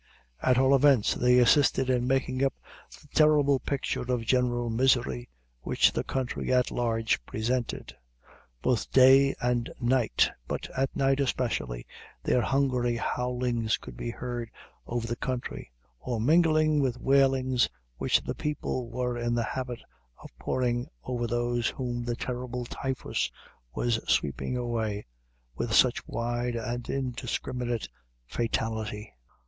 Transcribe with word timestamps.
At 0.41 0.57
all 0.57 0.73
events, 0.73 1.13
they 1.13 1.37
assisted 1.37 1.87
in 1.87 2.07
making 2.07 2.43
up 2.43 2.55
the 2.99 3.07
terrible 3.09 3.59
picture 3.59 4.11
of 4.11 4.25
general 4.25 4.67
misery 4.71 5.29
which 5.61 5.91
the 5.93 6.03
country 6.03 6.51
at 6.51 6.71
large 6.71 7.23
presented. 7.27 7.95
Both 8.63 8.91
day 8.91 9.35
and 9.39 9.71
night, 9.79 10.31
but 10.47 10.67
at 10.75 10.95
night 10.95 11.19
especially, 11.19 11.85
their 12.23 12.41
hungry 12.41 12.95
howlings 12.95 13.77
could 13.77 13.95
be 13.95 14.09
heard 14.09 14.49
over 14.87 15.05
the 15.05 15.15
country, 15.15 15.71
or 15.99 16.19
mingling 16.19 16.79
with 16.81 16.99
wailings 16.99 17.69
which 17.97 18.23
the 18.23 18.33
people 18.33 18.89
were 18.89 19.19
in 19.19 19.35
the 19.35 19.43
habit 19.43 19.83
of 20.23 20.31
pouring 20.39 20.87
over 21.03 21.27
those 21.27 21.67
whom 21.69 22.03
the 22.03 22.15
terrible 22.15 22.65
typhus 22.65 23.29
was 23.75 23.99
sweeping 24.11 24.57
away 24.57 25.05
with 25.55 25.71
such 25.75 26.07
wide 26.07 26.55
and 26.55 26.89
indiscriminate 26.89 27.87
fatality. 28.25 29.13